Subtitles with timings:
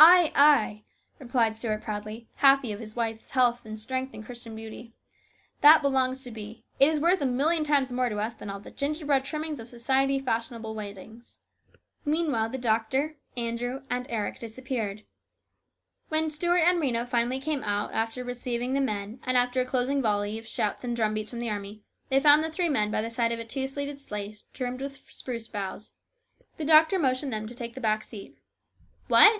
[0.00, 0.84] "Ay, ay,"
[1.18, 4.92] replied Stuart proudly, happy of his wife's health and strength and Christian beauty.
[5.60, 8.60] "'That belongs to be.' It is worth a million times more to us than all
[8.60, 11.40] the gingerbread trimmings of society fashionable weddings."
[12.04, 15.02] Meanwhile the doctor, Andrew, and Eric disap peared.
[16.10, 20.00] When Stuart and Rhena finally came out after receiving the men, and after a closing
[20.00, 23.10] volley of shouts and drumbeats from the army, they found the three men by the
[23.10, 25.94] side of a two seated sleigh trimmed with spruce boughs.
[26.56, 28.38] The doctor motioned them to take the back seat."
[29.08, 29.36] What